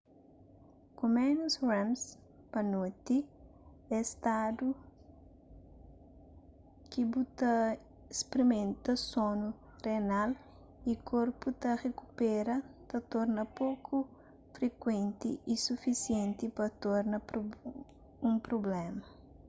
[0.97, 2.01] ku ménus rems
[2.51, 3.17] pa noti
[3.97, 4.69] es stadu
[6.89, 7.53] ki bu ta
[8.19, 9.47] sprimenta sonu
[9.85, 10.31] renal
[10.91, 12.55] y korpu ta rikupera
[12.89, 13.97] ta torna poku
[14.53, 17.17] frikuenti u sufisienti pa torna
[18.27, 19.05] un prubléma